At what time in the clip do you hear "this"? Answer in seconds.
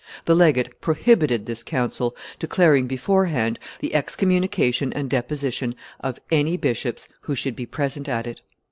1.45-1.61